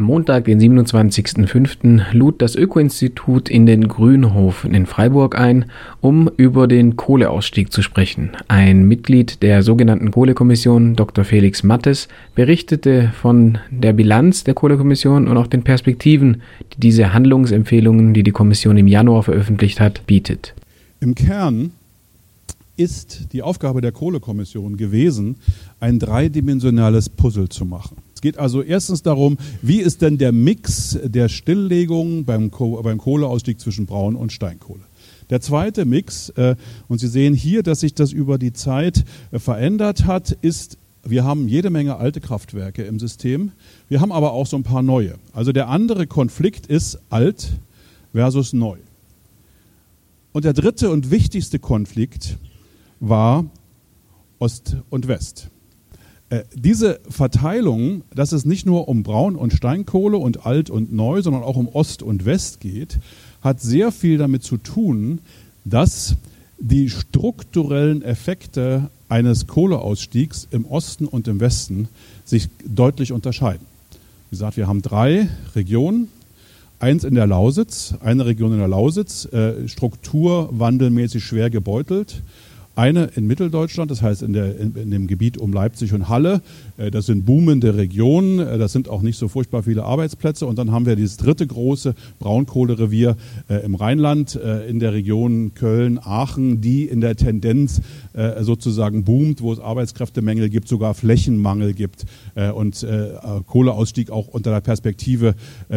Am 0.00 0.06
Montag, 0.06 0.46
den 0.46 0.58
27.05., 0.58 2.14
lud 2.14 2.40
das 2.40 2.56
Öko-Institut 2.56 3.50
in 3.50 3.66
den 3.66 3.86
Grünhof 3.86 4.64
in 4.64 4.86
Freiburg 4.86 5.38
ein, 5.38 5.66
um 6.00 6.30
über 6.38 6.66
den 6.66 6.96
Kohleausstieg 6.96 7.70
zu 7.70 7.82
sprechen. 7.82 8.30
Ein 8.48 8.84
Mitglied 8.84 9.42
der 9.42 9.62
sogenannten 9.62 10.10
Kohlekommission, 10.10 10.96
Dr. 10.96 11.24
Felix 11.24 11.62
Mattes, 11.64 12.08
berichtete 12.34 13.12
von 13.12 13.58
der 13.70 13.92
Bilanz 13.92 14.42
der 14.42 14.54
Kohlekommission 14.54 15.28
und 15.28 15.36
auch 15.36 15.48
den 15.48 15.64
Perspektiven, 15.64 16.40
die 16.72 16.80
diese 16.80 17.12
Handlungsempfehlungen, 17.12 18.14
die 18.14 18.22
die 18.22 18.30
Kommission 18.30 18.78
im 18.78 18.86
Januar 18.86 19.22
veröffentlicht 19.22 19.80
hat, 19.80 20.06
bietet. 20.06 20.54
Im 21.00 21.14
Kern 21.14 21.72
ist 22.78 23.34
die 23.34 23.42
Aufgabe 23.42 23.82
der 23.82 23.92
Kohlekommission 23.92 24.78
gewesen, 24.78 25.36
ein 25.78 25.98
dreidimensionales 25.98 27.10
Puzzle 27.10 27.50
zu 27.50 27.66
machen. 27.66 27.98
Es 28.20 28.22
geht 28.22 28.36
also 28.36 28.60
erstens 28.60 29.02
darum, 29.02 29.38
wie 29.62 29.80
ist 29.80 30.02
denn 30.02 30.18
der 30.18 30.30
Mix 30.30 30.98
der 31.02 31.30
Stilllegung 31.30 32.26
beim, 32.26 32.50
beim 32.50 32.98
Kohleausstieg 32.98 33.58
zwischen 33.58 33.86
Braun- 33.86 34.14
und 34.14 34.30
Steinkohle. 34.30 34.82
Der 35.30 35.40
zweite 35.40 35.86
Mix, 35.86 36.28
äh, 36.36 36.54
und 36.86 36.98
Sie 36.98 37.08
sehen 37.08 37.32
hier, 37.32 37.62
dass 37.62 37.80
sich 37.80 37.94
das 37.94 38.12
über 38.12 38.36
die 38.36 38.52
Zeit 38.52 39.06
äh, 39.30 39.38
verändert 39.38 40.04
hat, 40.04 40.32
ist, 40.42 40.76
wir 41.02 41.24
haben 41.24 41.48
jede 41.48 41.70
Menge 41.70 41.96
alte 41.96 42.20
Kraftwerke 42.20 42.82
im 42.82 42.98
System, 42.98 43.52
wir 43.88 44.02
haben 44.02 44.12
aber 44.12 44.32
auch 44.32 44.46
so 44.46 44.58
ein 44.58 44.64
paar 44.64 44.82
neue. 44.82 45.14
Also 45.32 45.52
der 45.52 45.68
andere 45.68 46.06
Konflikt 46.06 46.66
ist 46.66 46.98
alt 47.08 47.48
versus 48.12 48.52
neu. 48.52 48.76
Und 50.32 50.44
der 50.44 50.52
dritte 50.52 50.90
und 50.90 51.10
wichtigste 51.10 51.58
Konflikt 51.58 52.36
war 53.00 53.46
Ost 54.38 54.76
und 54.90 55.08
West. 55.08 55.48
Äh, 56.30 56.44
diese 56.54 57.00
Verteilung, 57.08 58.02
dass 58.14 58.30
es 58.32 58.44
nicht 58.44 58.64
nur 58.64 58.88
um 58.88 59.02
Braun- 59.02 59.36
und 59.36 59.52
Steinkohle 59.52 60.16
und 60.16 60.46
Alt 60.46 60.70
und 60.70 60.92
Neu, 60.92 61.22
sondern 61.22 61.42
auch 61.42 61.56
um 61.56 61.68
Ost 61.68 62.02
und 62.02 62.24
West 62.24 62.60
geht, 62.60 63.00
hat 63.42 63.60
sehr 63.60 63.90
viel 63.90 64.16
damit 64.16 64.44
zu 64.44 64.56
tun, 64.56 65.18
dass 65.64 66.14
die 66.58 66.88
strukturellen 66.88 68.02
Effekte 68.02 68.90
eines 69.08 69.48
Kohleausstiegs 69.48 70.46
im 70.50 70.66
Osten 70.66 71.06
und 71.06 71.26
im 71.26 71.40
Westen 71.40 71.88
sich 72.24 72.48
deutlich 72.64 73.12
unterscheiden. 73.12 73.66
Wie 74.30 74.36
gesagt, 74.36 74.56
wir 74.56 74.68
haben 74.68 74.82
drei 74.82 75.28
Regionen. 75.56 76.08
Eins 76.78 77.04
in 77.04 77.14
der 77.14 77.26
Lausitz, 77.26 77.94
eine 78.00 78.24
Region 78.24 78.52
in 78.52 78.58
der 78.58 78.68
Lausitz, 78.68 79.26
äh, 79.26 79.68
strukturwandelmäßig 79.68 81.24
schwer 81.24 81.50
gebeutelt 81.50 82.22
eine 82.76 83.10
in 83.16 83.26
Mitteldeutschland, 83.26 83.90
das 83.90 84.00
heißt 84.00 84.22
in, 84.22 84.32
der, 84.32 84.58
in, 84.58 84.74
in, 84.74 84.90
dem 84.90 85.06
Gebiet 85.06 85.36
um 85.36 85.52
Leipzig 85.52 85.92
und 85.92 86.08
Halle. 86.08 86.40
Äh, 86.76 86.90
das 86.90 87.06
sind 87.06 87.26
boomende 87.26 87.76
Regionen, 87.76 88.38
äh, 88.38 88.58
das 88.58 88.72
sind 88.72 88.88
auch 88.88 89.02
nicht 89.02 89.18
so 89.18 89.28
furchtbar 89.28 89.64
viele 89.64 89.84
Arbeitsplätze. 89.84 90.46
Und 90.46 90.58
dann 90.58 90.70
haben 90.70 90.86
wir 90.86 90.96
dieses 90.96 91.16
dritte 91.16 91.46
große 91.46 91.94
Braunkohlerevier 92.18 93.16
äh, 93.48 93.64
im 93.64 93.74
Rheinland, 93.74 94.38
in 94.68 94.80
der 94.80 94.92
Region 94.92 95.52
Köln, 95.54 95.98
Aachen, 96.02 96.60
die 96.60 96.84
in 96.84 97.00
der 97.00 97.16
Tendenz 97.16 97.80
sozusagen 98.40 99.04
boomt, 99.04 99.40
wo 99.40 99.52
es 99.52 99.60
Arbeitskräftemängel 99.60 100.48
gibt, 100.48 100.68
sogar 100.68 100.94
Flächenmangel 100.94 101.74
gibt 101.74 102.04
und 102.54 102.86
Kohleausstieg 103.46 104.10
auch 104.10 104.28
unter 104.28 104.50
der 104.50 104.60
Perspektive 104.60 105.34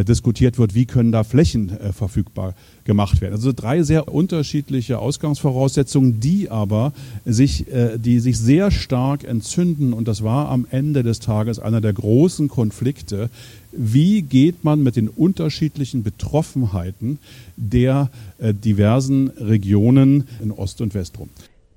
diskutiert 0.07 0.57
wird, 0.57 0.75
wie 0.75 0.85
können 0.85 1.11
da 1.11 1.23
Flächen 1.23 1.71
verfügbar 1.91 2.53
gemacht 2.83 3.21
werden. 3.21 3.33
Also 3.33 3.51
drei 3.53 3.83
sehr 3.83 4.13
unterschiedliche 4.13 4.99
Ausgangsvoraussetzungen, 4.99 6.19
die 6.19 6.49
aber 6.49 6.92
sich, 7.25 7.71
äh, 7.71 7.97
die 7.97 8.19
sich 8.19 8.37
sehr 8.37 8.71
stark 8.71 9.23
entzünden. 9.23 9.93
Und 9.93 10.07
das 10.07 10.23
war 10.23 10.49
am 10.49 10.67
Ende 10.69 11.03
des 11.03 11.19
Tages 11.19 11.59
einer 11.59 11.81
der 11.81 11.93
großen 11.93 12.47
Konflikte. 12.47 13.29
Wie 13.71 14.21
geht 14.21 14.63
man 14.63 14.83
mit 14.83 14.95
den 14.95 15.09
unterschiedlichen 15.09 16.03
Betroffenheiten 16.03 17.19
der 17.57 18.09
äh, 18.37 18.53
diversen 18.53 19.29
Regionen 19.29 20.25
in 20.41 20.51
Ost 20.51 20.81
und 20.81 20.93
West 20.93 21.19
rum? 21.19 21.29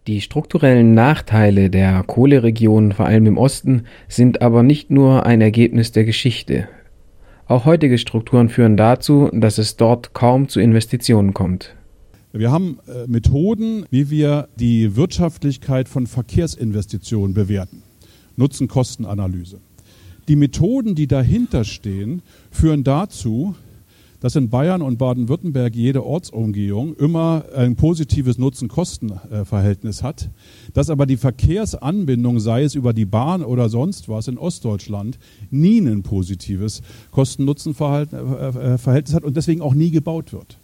Die 0.06 0.20
strukturellen 0.20 0.95
Nachteile 0.95 1.68
der 1.68 2.05
Kohleregionen, 2.05 2.92
vor 2.92 3.07
allem 3.07 3.27
im 3.27 3.39
Osten, 3.39 3.86
sind 4.07 4.41
aber 4.41 4.62
nicht 4.62 4.89
nur 4.89 5.27
ein 5.27 5.41
Ergebnis 5.41 5.91
der 5.91 6.05
Geschichte. 6.05 6.68
Auch 7.48 7.64
heutige 7.64 7.98
Strukturen 7.98 8.48
führen 8.48 8.77
dazu, 8.77 9.30
dass 9.33 9.58
es 9.58 9.77
dort 9.77 10.14
kaum 10.14 10.48
zu 10.48 10.61
Investitionen 10.61 11.35
kommt. 11.35 11.74
Wir 12.39 12.51
haben 12.51 12.79
äh, 12.86 13.07
Methoden, 13.07 13.86
wie 13.91 14.11
wir 14.11 14.48
die 14.61 14.95
Wirtschaftlichkeit 14.95 15.89
von 15.89 16.07
Verkehrsinvestitionen 16.07 17.33
bewerten. 17.33 17.83
Nutzen-Kosten-Analyse. 18.36 19.61
Die 20.29 20.36
Methoden, 20.36 20.95
die 20.95 21.07
dahinter 21.07 21.64
stehen, 21.64 22.20
führen 22.51 22.85
dazu, 22.85 23.55
dass 24.20 24.36
in 24.36 24.51
Bayern 24.51 24.83
und 24.83 24.98
Baden-Württemberg 24.98 25.74
jede 25.74 26.05
Ortsumgehung 26.05 26.95
immer 26.97 27.47
ein 27.55 27.77
positives 27.77 28.36
Nutzen-Kosten-Verhältnis 28.36 30.03
hat, 30.03 30.29
dass 30.74 30.91
aber 30.91 31.07
die 31.07 31.17
Verkehrsanbindung, 31.17 32.41
sei 32.41 32.64
es 32.64 32.74
über 32.74 32.92
die 32.92 33.07
Bahn 33.07 33.42
oder 33.42 33.70
sonst 33.70 34.11
was 34.11 34.29
in 34.29 34.36
Ostdeutschland, 34.36 35.18
nie 35.51 35.79
ein 35.79 36.03
positives 36.03 36.83
Kosten-Nutzen-Verhältnis 37.13 39.14
hat 39.14 39.24
und 39.24 39.39
deswegen 39.39 39.63
auch 39.63 39.74
nie 39.74 39.91
gebaut 39.91 40.35
wird. 40.35 40.58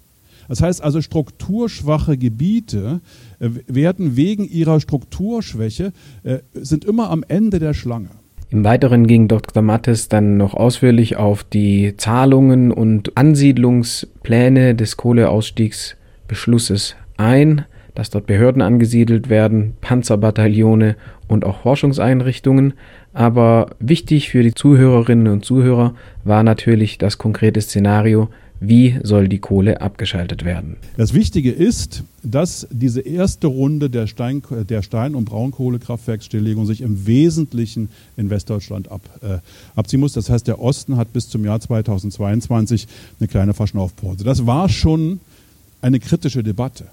Das 0.48 0.62
heißt 0.62 0.82
also, 0.82 1.00
strukturschwache 1.00 2.18
Gebiete 2.18 3.00
äh, 3.38 3.50
werden 3.66 4.16
wegen 4.16 4.44
ihrer 4.44 4.80
Strukturschwäche, 4.80 5.92
äh, 6.24 6.38
sind 6.54 6.84
immer 6.84 7.10
am 7.10 7.24
Ende 7.26 7.58
der 7.58 7.74
Schlange. 7.74 8.10
Im 8.52 8.64
Weiteren 8.64 9.06
ging 9.06 9.28
Dr. 9.28 9.62
Mattes 9.62 10.08
dann 10.10 10.36
noch 10.36 10.52
ausführlich 10.52 11.16
auf 11.16 11.42
die 11.42 11.96
Zahlungen 11.96 12.70
und 12.70 13.16
Ansiedlungspläne 13.16 14.74
des 14.74 14.98
Kohleausstiegsbeschlusses 14.98 16.96
ein, 17.16 17.64
dass 17.94 18.10
dort 18.10 18.26
Behörden 18.26 18.60
angesiedelt 18.60 19.30
werden, 19.30 19.74
Panzerbataillone 19.80 20.96
und 21.28 21.46
auch 21.46 21.60
Forschungseinrichtungen. 21.60 22.74
Aber 23.14 23.70
wichtig 23.78 24.28
für 24.28 24.42
die 24.42 24.54
Zuhörerinnen 24.54 25.32
und 25.32 25.46
Zuhörer 25.46 25.94
war 26.24 26.42
natürlich 26.42 26.98
das 26.98 27.16
konkrete 27.16 27.62
Szenario, 27.62 28.28
wie 28.64 29.00
soll 29.02 29.28
die 29.28 29.40
Kohle 29.40 29.80
abgeschaltet 29.80 30.44
werden? 30.44 30.76
Das 30.96 31.14
Wichtige 31.14 31.50
ist, 31.50 32.04
dass 32.22 32.68
diese 32.70 33.00
erste 33.00 33.48
Runde 33.48 33.90
der 33.90 34.06
Stein-, 34.06 34.42
der 34.68 34.82
Stein 34.82 35.16
und 35.16 35.24
Braunkohlekraftwerksstilllegung 35.24 36.64
sich 36.64 36.80
im 36.80 37.06
Wesentlichen 37.06 37.88
in 38.16 38.30
Westdeutschland 38.30 38.88
ab, 38.88 39.02
äh, 39.20 39.38
abziehen 39.74 39.98
muss. 39.98 40.12
Das 40.12 40.30
heißt, 40.30 40.46
der 40.46 40.60
Osten 40.60 40.96
hat 40.96 41.12
bis 41.12 41.28
zum 41.28 41.44
Jahr 41.44 41.58
2022 41.58 42.86
eine 43.18 43.28
kleine 43.28 43.52
Verschnaufpause. 43.52 44.22
Das 44.22 44.46
war 44.46 44.68
schon 44.68 45.18
eine 45.80 45.98
kritische 45.98 46.44
Debatte. 46.44 46.84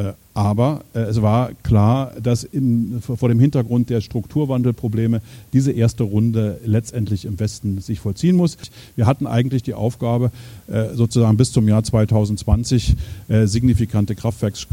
Äh, 0.00 0.12
aber 0.32 0.82
äh, 0.94 1.00
es 1.00 1.20
war 1.20 1.50
klar, 1.62 2.12
dass 2.22 2.44
im, 2.44 3.02
vor 3.02 3.28
dem 3.28 3.38
Hintergrund 3.38 3.90
der 3.90 4.00
Strukturwandelprobleme 4.00 5.20
diese 5.52 5.72
erste 5.72 6.04
Runde 6.04 6.58
letztendlich 6.64 7.26
im 7.26 7.38
Westen 7.38 7.80
sich 7.80 8.00
vollziehen 8.00 8.36
muss. 8.36 8.56
Wir 8.96 9.06
hatten 9.06 9.26
eigentlich 9.26 9.62
die 9.62 9.74
Aufgabe, 9.74 10.30
äh, 10.68 10.94
sozusagen 10.94 11.36
bis 11.36 11.52
zum 11.52 11.68
Jahr 11.68 11.82
2020 11.82 12.96
signifikante 13.44 14.14
Kraftwerks, 14.14 14.66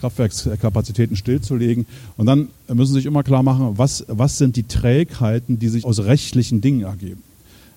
Kraftwerkskapazitäten 0.00 1.16
stillzulegen. 1.16 1.86
Und 2.16 2.26
dann 2.26 2.48
müssen 2.68 2.92
Sie 2.92 3.00
sich 3.00 3.06
immer 3.06 3.22
klar 3.22 3.42
machen, 3.42 3.74
was, 3.76 4.04
was 4.08 4.38
sind 4.38 4.56
die 4.56 4.64
Trägheiten, 4.64 5.58
die 5.58 5.68
sich 5.68 5.84
aus 5.84 6.00
rechtlichen 6.00 6.60
Dingen 6.60 6.82
ergeben. 6.82 7.22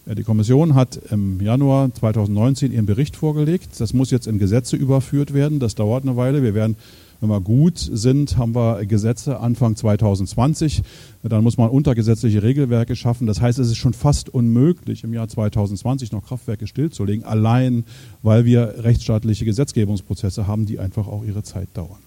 Die 0.08 0.24
Kommission 0.24 0.76
hat 0.76 1.00
im 1.10 1.42
Januar 1.42 1.92
2019 1.92 2.72
ihren 2.72 2.86
Bericht 2.86 3.16
vorgelegt. 3.16 3.70
Das 3.80 3.94
muss 3.94 4.12
jetzt 4.12 4.28
in 4.28 4.38
Gesetze 4.38 4.76
überführt 4.76 5.34
werden. 5.34 5.60
Das 5.60 5.74
dauert 5.74 6.04
eine 6.04 6.16
Weile. 6.16 6.44
Wir 6.44 6.54
werden, 6.54 6.76
wenn 7.22 7.30
wir 7.30 7.42
gut 7.42 7.80
sind, 7.80 8.38
haben 8.38 8.54
wir 8.54 8.86
Gesetze 8.86 9.40
Anfang 9.40 9.76
2020. 9.76 10.84
Dann 11.24 11.44
muss 11.44 11.58
man 11.58 11.72
untergesetzliche 11.72 12.44
Regelwerke 12.44 12.96
schaffen. 12.96 13.26
Das 13.26 13.42
heißt, 13.42 13.58
es 13.58 13.70
ist 13.70 13.78
schon 13.78 13.94
fast 13.94 14.30
unmöglich, 14.30 15.04
im 15.04 15.12
Jahr 15.12 15.28
2020 15.28 16.12
noch 16.12 16.28
Kraftwerke 16.28 16.68
stillzulegen, 16.68 17.26
allein 17.26 17.84
weil 18.22 18.46
wir 18.46 18.76
rechtsstaatliche 18.84 19.44
Gesetzgebungsprozesse 19.44 20.46
haben, 20.46 20.68
die 20.68 20.78
einfach 20.78 21.08
auch 21.08 21.26
ihre 21.26 21.42
Zeit 21.42 21.70
dauern. 21.74 21.98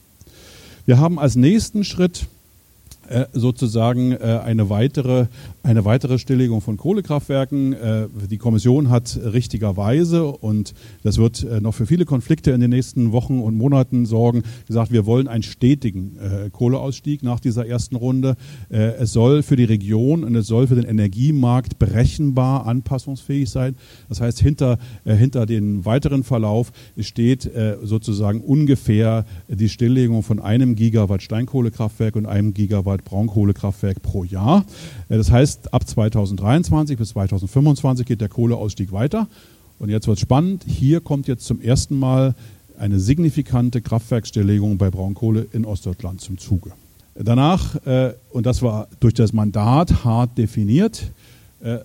Wir 0.87 1.01
haben 1.01 1.19
als 1.19 1.35
nächsten 1.35 1.83
Schritt 1.83 2.29
äh, 3.09 3.27
sozusagen 3.33 4.13
äh, 4.13 4.41
eine 4.45 4.69
weitere, 4.69 5.29
eine 5.63 5.87
weitere 5.87 6.19
Stilllegung 6.19 6.61
von 6.61 6.77
Kohlekraftwerken. 6.77 7.73
Äh, 7.73 8.09
die 8.31 8.37
Kommission 8.37 8.91
hat 8.91 9.19
richtigerweise, 9.25 10.27
und 10.27 10.75
das 11.03 11.17
wird 11.17 11.47
noch 11.63 11.73
für 11.73 11.87
viele 11.87 12.05
Konflikte 12.05 12.51
in 12.51 12.61
den 12.61 12.71
nächsten 12.71 13.13
Wochen 13.13 13.41
und 13.41 13.57
Monaten 13.57 14.05
sorgen, 14.05 14.43
gesagt, 14.67 14.93
wir 14.93 15.07
wollen 15.07 15.27
einen 15.27 15.43
stetigen 15.43 16.19
Kohleausstieg 16.53 17.23
nach 17.23 17.41
dieser 17.41 17.67
ersten 17.67 17.97
Runde. 17.97 18.37
Es 18.69 19.13
soll 19.13 19.43
für 19.43 19.57
die 19.57 19.65
Region 19.65 20.25
und 20.25 20.35
es 20.35 20.47
soll 20.47 20.67
für 20.67 20.75
den 20.75 20.85
Energiemarkt 20.85 21.79
berechenbar 21.79 22.67
anpassungsfähig 22.67 23.49
sein. 23.51 23.77
Das 24.09 24.21
heißt, 24.21 24.41
hinter, 24.41 24.79
hinter 25.05 25.47
den 25.47 25.85
weiteren 25.85 26.25
Verlauf 26.25 26.73
steht 26.99 27.51
sozusagen 27.83 28.41
ungefähr 28.41 29.25
die 29.49 29.69
Stilllegung 29.69 30.23
von 30.23 30.41
einem 30.41 30.75
Gigawatt 30.75 31.23
Steinkohlekraftwerk 31.23 32.17
und 32.17 32.27
einem 32.27 32.55
Gigawatt 32.55 32.98
Gigawatt 32.99 33.05
Braunkohlekraftwerk 33.05 34.03
pro 34.03 34.25
Jahr. 34.25 34.65
Das 35.09 35.31
heißt, 35.31 35.73
ab 35.73 35.87
2023 35.87 36.97
bis 36.97 37.11
2025 37.11 38.07
geht 38.07 38.21
der 38.21 38.29
Kohleausstieg 38.29 38.93
weiter. 38.93 39.27
Und 39.79 39.91
jetzt 39.91 40.09
wird 40.09 40.19
spannend. 40.19 40.65
Hier 40.67 41.01
kommt 41.01 41.29
jetzt 41.29 41.47
zum 41.47 41.61
ersten 41.61 41.99
Mal 41.99 42.35
eine 42.79 43.01
signifikante 43.01 43.81
Kraftwerksstilllegung 43.81 44.79
bei 44.79 44.91
Braunkohle 44.91 45.47
in 45.53 45.65
Ostdeutschland 45.65 46.21
zum 46.21 46.39
Zuge. 46.39 46.73
Danach, 47.15 47.75
äh, 47.87 48.15
und 48.31 48.47
das 48.47 48.63
war 48.63 48.89
durch 49.01 49.15
das 49.15 49.33
Mandat 49.33 50.05
hart 50.05 50.39
definiert, 50.39 51.03
äh, 51.03 51.28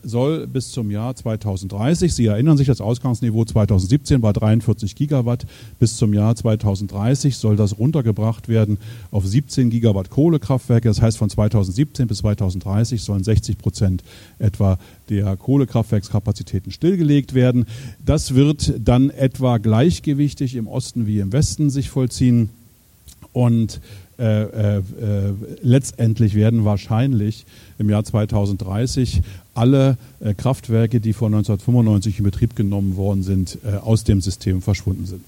soll 0.04 0.46
bis 0.46 0.72
zum 0.72 0.92
Jahr 0.92 1.16
2030, 1.16 2.14
Sie 2.14 2.28
erinnern 2.28 2.58
sich, 2.58 2.68
das 2.68 2.80
Ausgangsniveau 2.80 3.44
2017 3.44 4.22
war 4.22 4.31
43 4.31 4.96
Gigawatt, 4.96 5.48
bis 5.80 5.98
zum 5.98 6.14
Jahr 6.14 6.36
2030 6.36 7.36
soll 7.38 7.56
das 7.56 7.80
runtergebracht 7.80 8.48
werden 8.50 8.78
auf 9.12 9.25
17 9.25 9.70
Gigawatt 9.70 10.10
Kohlekraftwerke. 10.10 10.88
Das 10.88 11.02
heißt, 11.02 11.18
von 11.18 11.30
2017 11.30 12.08
bis 12.08 12.20
2030 12.20 13.02
sollen 13.02 13.24
60 13.24 13.58
Prozent 13.58 14.04
etwa 14.40 14.78
der 15.10 15.36
Kohlekraftwerkskapazitäten 15.38 16.72
stillgelegt 16.72 17.34
werden. 17.34 17.66
Das 18.06 18.36
wird 18.36 18.74
dann 18.80 19.10
etwa 19.10 19.58
gleichgewichtig 19.58 20.56
im 20.56 20.68
Osten 20.68 21.08
wie 21.08 21.20
im 21.20 21.31
Westen 21.34 21.70
sich 21.70 21.90
vollziehen. 21.90 22.50
Und 23.31 23.81
äh, 24.20 24.44
äh, 24.44 24.78
äh, 24.78 24.81
letztendlich 25.64 26.36
werden 26.36 26.66
wahrscheinlich 26.66 27.46
im 27.80 27.90
Jahr 27.90 28.04
2030 28.04 29.24
alle 29.53 29.97
äh, 30.19 30.33
Kraftwerke, 30.33 31.00
die 31.00 31.13
vor 31.13 31.27
1995 31.27 32.19
in 32.19 32.23
Betrieb 32.25 32.55
genommen 32.55 32.95
worden 32.95 33.23
sind, 33.23 33.59
äh, 33.63 33.75
aus 33.75 34.03
dem 34.03 34.21
System 34.21 34.61
verschwunden 34.61 35.05
sind. 35.05 35.21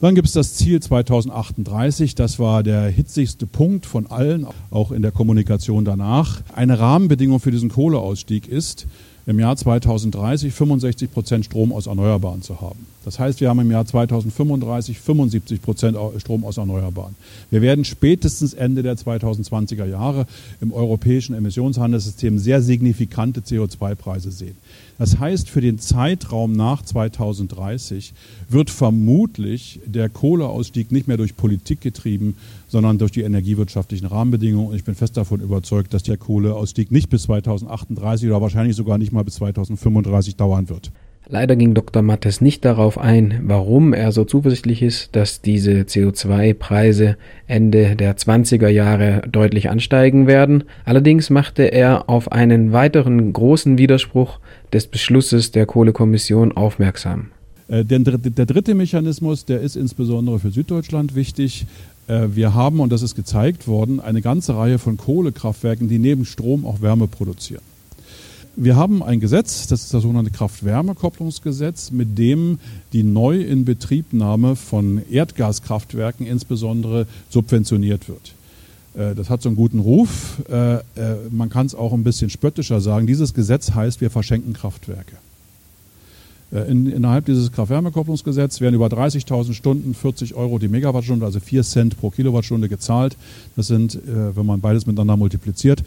Dann 0.00 0.16
gibt 0.16 0.26
es 0.26 0.34
das 0.34 0.54
Ziel 0.54 0.80
2038, 0.80 2.16
das 2.16 2.40
war 2.40 2.64
der 2.64 2.88
hitzigste 2.88 3.46
Punkt 3.46 3.86
von 3.86 4.08
allen, 4.08 4.48
auch 4.72 4.90
in 4.90 5.00
der 5.00 5.12
Kommunikation 5.12 5.84
danach. 5.84 6.42
Eine 6.56 6.80
Rahmenbedingung 6.80 7.38
für 7.38 7.52
diesen 7.52 7.68
Kohleausstieg 7.68 8.48
ist, 8.48 8.88
im 9.26 9.38
Jahr 9.38 9.56
2030 9.56 10.52
65 10.52 11.12
Prozent 11.12 11.44
Strom 11.44 11.72
aus 11.72 11.86
Erneuerbaren 11.86 12.42
zu 12.42 12.60
haben. 12.60 12.84
Das 13.04 13.18
heißt, 13.18 13.40
wir 13.40 13.48
haben 13.48 13.60
im 13.60 13.70
Jahr 13.70 13.84
2035 13.84 14.98
75 14.98 15.62
Prozent 15.62 15.96
Strom 16.18 16.44
aus 16.44 16.56
Erneuerbaren. 16.56 17.14
Wir 17.50 17.62
werden 17.62 17.84
spätestens 17.84 18.54
Ende 18.54 18.82
der 18.82 18.96
2020er 18.96 19.86
Jahre 19.86 20.26
im 20.60 20.72
europäischen 20.72 21.34
Emissionshandelssystem 21.34 22.38
sehr 22.38 22.62
signifikante 22.62 23.40
CO2-Preise 23.40 24.30
sehen. 24.30 24.56
Das 24.98 25.18
heißt, 25.18 25.50
für 25.50 25.60
den 25.60 25.78
Zeitraum 25.80 26.52
nach 26.52 26.82
2030 26.82 28.14
wird 28.48 28.70
vermutlich 28.70 29.80
der 29.84 30.08
Kohleausstieg 30.08 30.92
nicht 30.92 31.08
mehr 31.08 31.16
durch 31.16 31.36
Politik 31.36 31.80
getrieben, 31.80 32.36
sondern 32.68 32.98
durch 32.98 33.10
die 33.10 33.22
energiewirtschaftlichen 33.22 34.06
Rahmenbedingungen. 34.06 34.68
Und 34.68 34.76
ich 34.76 34.84
bin 34.84 34.94
fest 34.94 35.16
davon 35.16 35.40
überzeugt, 35.40 35.92
dass 35.92 36.04
der 36.04 36.18
Kohleausstieg 36.18 36.92
nicht 36.92 37.10
bis 37.10 37.24
2038 37.24 38.28
oder 38.28 38.40
wahrscheinlich 38.40 38.76
sogar 38.76 38.98
nicht 38.98 39.12
mal 39.12 39.24
bis 39.24 39.34
2035 39.34 40.36
dauern 40.36 40.68
wird. 40.68 40.92
Leider 41.28 41.56
ging 41.56 41.72
Dr. 41.72 42.02
Mattes 42.02 42.40
nicht 42.40 42.64
darauf 42.64 42.98
ein, 42.98 43.40
warum 43.44 43.94
er 43.94 44.12
so 44.12 44.24
zuversichtlich 44.24 44.82
ist, 44.82 45.14
dass 45.14 45.40
diese 45.40 45.82
CO2-Preise 45.82 47.16
Ende 47.46 47.96
der 47.96 48.16
20er 48.16 48.68
Jahre 48.68 49.22
deutlich 49.30 49.70
ansteigen 49.70 50.26
werden. 50.26 50.64
Allerdings 50.84 51.30
machte 51.30 51.62
er 51.62 52.08
auf 52.10 52.32
einen 52.32 52.72
weiteren 52.72 53.32
großen 53.32 53.78
Widerspruch 53.78 54.40
des 54.72 54.88
Beschlusses 54.88 55.52
der 55.52 55.64
Kohlekommission 55.64 56.52
aufmerksam. 56.52 57.28
Äh, 57.68 57.84
der, 57.84 58.00
der 58.00 58.46
dritte 58.46 58.74
Mechanismus, 58.74 59.44
der 59.44 59.60
ist 59.60 59.76
insbesondere 59.76 60.40
für 60.40 60.50
Süddeutschland 60.50 61.14
wichtig. 61.14 61.66
Äh, 62.08 62.28
wir 62.34 62.54
haben, 62.54 62.80
und 62.80 62.92
das 62.92 63.02
ist 63.02 63.14
gezeigt 63.14 63.68
worden, 63.68 64.00
eine 64.00 64.22
ganze 64.22 64.56
Reihe 64.56 64.78
von 64.78 64.96
Kohlekraftwerken, 64.96 65.88
die 65.88 65.98
neben 65.98 66.24
Strom 66.24 66.66
auch 66.66 66.82
Wärme 66.82 67.06
produzieren. 67.06 67.62
Wir 68.54 68.76
haben 68.76 69.02
ein 69.02 69.18
Gesetz, 69.18 69.66
das 69.66 69.84
ist 69.84 69.94
das 69.94 70.02
sogenannte 70.02 70.30
Kraft-Wärme-Kopplungsgesetz, 70.30 71.90
mit 71.90 72.18
dem 72.18 72.58
die 72.92 73.02
Neuinbetriebnahme 73.02 74.56
von 74.56 75.00
Erdgaskraftwerken 75.10 76.26
insbesondere 76.26 77.06
subventioniert 77.30 78.10
wird. 78.10 78.34
Äh, 78.94 79.14
das 79.14 79.30
hat 79.30 79.40
so 79.40 79.48
einen 79.48 79.56
guten 79.56 79.78
Ruf. 79.78 80.42
Äh, 80.50 80.74
äh, 80.74 80.80
man 81.30 81.48
kann 81.48 81.64
es 81.64 81.74
auch 81.74 81.94
ein 81.94 82.04
bisschen 82.04 82.28
spöttischer 82.28 82.82
sagen. 82.82 83.06
Dieses 83.06 83.32
Gesetz 83.32 83.72
heißt, 83.72 84.02
wir 84.02 84.10
verschenken 84.10 84.52
Kraftwerke. 84.52 85.16
In, 86.68 86.86
innerhalb 86.86 87.24
dieses 87.24 87.50
Kraft-Wärme-Kopplungsgesetzes 87.52 88.60
werden 88.60 88.74
über 88.74 88.88
30.000 88.88 89.54
Stunden 89.54 89.94
40 89.94 90.34
Euro 90.34 90.58
die 90.58 90.68
Megawattstunde, 90.68 91.24
also 91.24 91.40
4 91.40 91.62
Cent 91.62 91.98
pro 91.98 92.10
Kilowattstunde 92.10 92.68
gezahlt. 92.68 93.16
Das 93.56 93.68
sind, 93.68 93.98
wenn 94.04 94.44
man 94.44 94.60
beides 94.60 94.84
miteinander 94.84 95.16
multipliziert, 95.16 95.82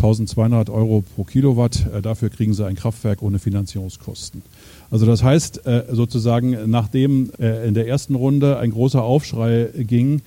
1200 0.00 0.70
Euro 0.70 1.04
pro 1.14 1.24
Kilowatt. 1.24 1.86
Äh, 1.92 2.00
dafür 2.00 2.30
kriegen 2.30 2.54
sie 2.54 2.64
ein 2.64 2.74
Kraftwerk 2.74 3.20
ohne 3.20 3.38
Finanzierungskosten. 3.38 4.42
Also 4.90 5.04
das 5.04 5.22
heißt 5.22 5.66
äh, 5.66 5.84
sozusagen, 5.92 6.70
nachdem 6.70 7.30
äh, 7.38 7.68
in 7.68 7.74
der 7.74 7.86
ersten 7.86 8.14
Runde 8.14 8.58
ein 8.58 8.70
großer 8.70 9.02
Aufschrei 9.02 9.68
ging 9.76 10.22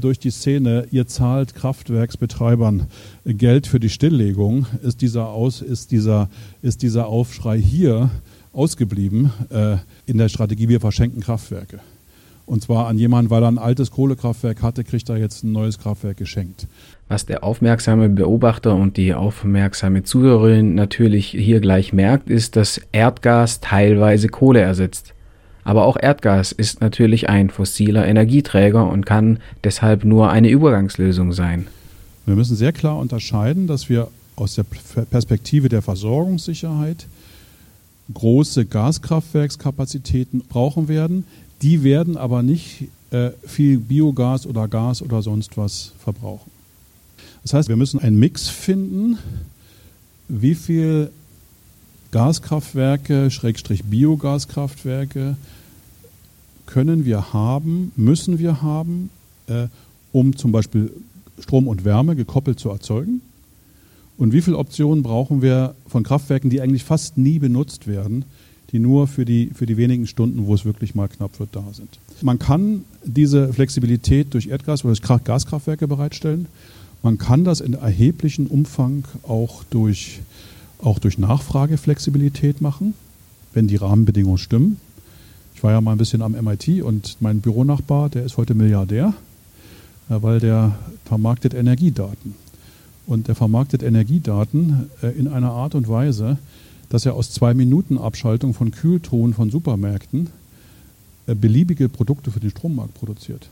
durch 0.00 0.18
die 0.18 0.30
Szene, 0.30 0.86
ihr 0.90 1.06
zahlt 1.06 1.54
Kraftwerksbetreibern 1.54 2.86
Geld 3.26 3.66
für 3.66 3.78
die 3.78 3.90
Stilllegung, 3.90 4.64
ist 4.82 5.02
dieser, 5.02 5.28
Aus, 5.28 5.60
ist 5.60 5.90
dieser, 5.90 6.30
ist 6.62 6.80
dieser 6.80 7.08
Aufschrei 7.08 7.58
hier 7.58 8.08
ausgeblieben 8.54 9.32
in 10.06 10.16
der 10.16 10.30
Strategie, 10.30 10.70
wir 10.70 10.80
verschenken 10.80 11.20
Kraftwerke. 11.20 11.80
Und 12.46 12.62
zwar 12.62 12.86
an 12.86 12.96
jemanden, 12.96 13.30
weil 13.30 13.42
er 13.42 13.48
ein 13.48 13.58
altes 13.58 13.90
Kohlekraftwerk 13.90 14.62
hatte, 14.62 14.84
kriegt 14.84 15.08
er 15.08 15.16
jetzt 15.16 15.42
ein 15.42 15.50
neues 15.50 15.78
Kraftwerk 15.78 16.16
geschenkt. 16.16 16.68
Was 17.08 17.26
der 17.26 17.42
aufmerksame 17.42 18.08
Beobachter 18.08 18.74
und 18.74 18.96
die 18.96 19.14
aufmerksame 19.14 20.04
Zuhörerin 20.04 20.76
natürlich 20.76 21.26
hier 21.26 21.60
gleich 21.60 21.92
merkt, 21.92 22.30
ist, 22.30 22.54
dass 22.54 22.80
Erdgas 22.92 23.60
teilweise 23.60 24.28
Kohle 24.28 24.60
ersetzt. 24.60 25.12
Aber 25.64 25.84
auch 25.84 25.96
Erdgas 26.00 26.52
ist 26.52 26.80
natürlich 26.80 27.28
ein 27.28 27.50
fossiler 27.50 28.06
Energieträger 28.06 28.88
und 28.88 29.04
kann 29.04 29.40
deshalb 29.64 30.04
nur 30.04 30.30
eine 30.30 30.48
Übergangslösung 30.48 31.32
sein. 31.32 31.66
Wir 32.26 32.36
müssen 32.36 32.54
sehr 32.54 32.72
klar 32.72 32.98
unterscheiden, 32.98 33.66
dass 33.66 33.88
wir 33.88 34.08
aus 34.36 34.54
der 34.54 34.64
Perspektive 35.10 35.68
der 35.68 35.82
Versorgungssicherheit 35.82 37.06
große 38.14 38.66
Gaskraftwerkskapazitäten 38.66 40.42
brauchen 40.48 40.88
werden, 40.88 41.24
die 41.62 41.82
werden 41.82 42.16
aber 42.16 42.42
nicht 42.42 42.88
äh, 43.10 43.30
viel 43.44 43.78
Biogas 43.78 44.46
oder 44.46 44.68
Gas 44.68 45.02
oder 45.02 45.22
sonst 45.22 45.56
was 45.56 45.92
verbrauchen. 45.98 46.50
Das 47.42 47.54
heißt, 47.54 47.68
wir 47.68 47.76
müssen 47.76 48.00
einen 48.00 48.18
Mix 48.18 48.48
finden, 48.48 49.18
wie 50.28 50.54
viel 50.54 51.10
Gaskraftwerke, 52.10 53.30
Schrägstrich 53.30 53.84
Biogaskraftwerke 53.84 55.36
können 56.66 57.04
wir 57.04 57.32
haben, 57.32 57.92
müssen 57.96 58.38
wir 58.38 58.62
haben, 58.62 59.10
äh, 59.46 59.68
um 60.12 60.36
zum 60.36 60.52
Beispiel 60.52 60.92
Strom 61.38 61.68
und 61.68 61.84
Wärme 61.84 62.16
gekoppelt 62.16 62.58
zu 62.58 62.70
erzeugen. 62.70 63.20
Und 64.18 64.32
wie 64.32 64.40
viele 64.40 64.56
Optionen 64.56 65.02
brauchen 65.02 65.42
wir 65.42 65.74
von 65.86 66.02
Kraftwerken, 66.02 66.50
die 66.50 66.60
eigentlich 66.60 66.84
fast 66.84 67.18
nie 67.18 67.38
benutzt 67.38 67.86
werden, 67.86 68.24
die 68.72 68.78
nur 68.78 69.06
für 69.06 69.24
die, 69.24 69.50
für 69.54 69.66
die 69.66 69.76
wenigen 69.76 70.06
Stunden, 70.06 70.46
wo 70.46 70.54
es 70.54 70.64
wirklich 70.64 70.94
mal 70.94 71.08
knapp 71.08 71.38
wird, 71.38 71.50
da 71.52 71.64
sind. 71.72 71.88
Man 72.22 72.38
kann 72.38 72.84
diese 73.04 73.52
Flexibilität 73.52 74.34
durch 74.34 74.48
Erdgas 74.48 74.84
oder 74.84 74.94
durch 74.94 75.24
Gaskraftwerke 75.24 75.86
bereitstellen. 75.86 76.46
Man 77.02 77.18
kann 77.18 77.44
das 77.44 77.60
in 77.60 77.74
erheblichem 77.74 78.46
Umfang 78.46 79.04
auch 79.22 79.62
durch, 79.70 80.20
auch 80.80 80.98
durch 80.98 81.18
Nachfrageflexibilität 81.18 82.60
machen, 82.60 82.94
wenn 83.52 83.68
die 83.68 83.76
Rahmenbedingungen 83.76 84.38
stimmen. 84.38 84.78
Ich 85.54 85.62
war 85.62 85.72
ja 85.72 85.80
mal 85.80 85.92
ein 85.92 85.98
bisschen 85.98 86.20
am 86.20 86.32
MIT 86.32 86.82
und 86.82 87.16
mein 87.20 87.40
Büronachbar, 87.40 88.10
der 88.10 88.24
ist 88.24 88.36
heute 88.36 88.54
Milliardär, 88.54 89.14
äh, 90.10 90.16
weil 90.20 90.40
der 90.40 90.78
vermarktet 91.04 91.54
Energiedaten. 91.54 92.34
Und 93.06 93.28
der 93.28 93.36
vermarktet 93.36 93.82
Energiedaten 93.82 94.90
äh, 95.02 95.08
in 95.08 95.28
einer 95.28 95.52
Art 95.52 95.74
und 95.74 95.88
Weise, 95.88 96.38
dass 96.88 97.06
er 97.06 97.14
aus 97.14 97.30
zwei 97.30 97.54
Minuten 97.54 97.98
Abschaltung 97.98 98.54
von 98.54 98.70
Kühltruhen 98.70 99.34
von 99.34 99.50
Supermärkten 99.50 100.28
äh, 101.26 101.34
beliebige 101.34 101.88
Produkte 101.88 102.30
für 102.30 102.40
den 102.40 102.50
Strommarkt 102.50 102.94
produziert. 102.94 103.48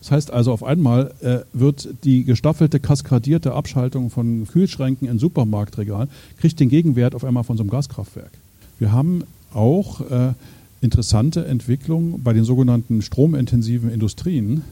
Das 0.00 0.12
heißt 0.12 0.30
also, 0.30 0.52
auf 0.52 0.62
einmal 0.62 1.12
äh, 1.20 1.40
wird 1.52 1.88
die 2.04 2.24
gestaffelte, 2.24 2.78
kaskadierte 2.78 3.52
Abschaltung 3.52 4.10
von 4.10 4.46
Kühlschränken 4.46 5.08
in 5.08 5.18
Supermarktregalen, 5.18 6.08
kriegt 6.38 6.60
den 6.60 6.68
Gegenwert 6.68 7.14
auf 7.14 7.24
einmal 7.24 7.44
von 7.44 7.56
so 7.56 7.62
einem 7.62 7.70
Gaskraftwerk. 7.70 8.30
Wir 8.78 8.92
haben 8.92 9.24
auch 9.52 10.00
äh, 10.08 10.34
interessante 10.80 11.44
Entwicklungen 11.46 12.22
bei 12.22 12.32
den 12.32 12.44
sogenannten 12.44 13.02
stromintensiven 13.02 13.90
Industrien, 13.90 14.62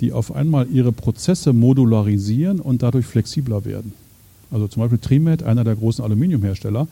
die 0.00 0.12
auf 0.12 0.34
einmal 0.34 0.66
ihre 0.68 0.92
Prozesse 0.92 1.52
modularisieren 1.52 2.60
und 2.60 2.82
dadurch 2.82 3.06
flexibler 3.06 3.66
werden. 3.66 3.92
Also 4.54 4.68
zum 4.68 4.82
Beispiel 4.82 4.98
Trimet, 4.98 5.42
einer 5.42 5.64
der 5.64 5.74
großen 5.74 6.04
Aluminiumhersteller, 6.04 6.86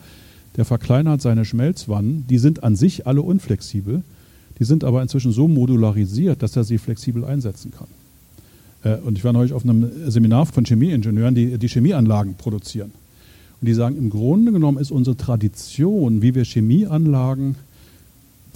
der 0.57 0.65
verkleinert 0.65 1.21
seine 1.21 1.45
Schmelzwannen. 1.45 2.25
Die 2.29 2.37
sind 2.37 2.61
an 2.61 2.75
sich 2.75 3.07
alle 3.07 3.21
unflexibel. 3.21 4.03
Die 4.59 4.65
sind 4.65 4.83
aber 4.83 5.01
inzwischen 5.01 5.31
so 5.31 5.47
modularisiert, 5.47 6.43
dass 6.43 6.57
er 6.57 6.65
sie 6.65 6.77
flexibel 6.77 7.23
einsetzen 7.23 7.71
kann. 7.71 7.87
Äh, 8.83 9.01
und 9.01 9.17
ich 9.17 9.23
war 9.23 9.31
neulich 9.31 9.53
auf 9.53 9.63
einem 9.63 9.89
Seminar 10.11 10.45
von 10.45 10.65
Chemieingenieuren, 10.65 11.35
die 11.35 11.57
die 11.57 11.69
Chemieanlagen 11.69 12.35
produzieren. 12.35 12.91
Und 13.61 13.67
die 13.67 13.73
sagen, 13.73 13.95
im 13.95 14.09
Grunde 14.09 14.51
genommen 14.51 14.77
ist 14.77 14.91
unsere 14.91 15.15
Tradition, 15.15 16.21
wie 16.21 16.35
wir 16.35 16.43
Chemieanlagen 16.43 17.55